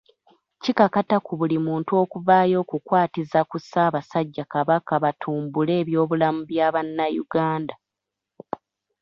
[0.63, 7.75] Kikakata ku buli muntu okuvaayo okukwatiza ku Ssaabasajja Kabaka batumbule ebyobulamu bya Bannayuganda.